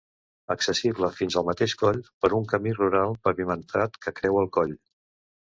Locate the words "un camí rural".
2.39-3.15